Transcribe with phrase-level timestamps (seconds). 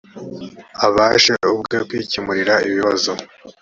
[0.85, 3.11] abashe ubwe kwikemurira ibibazo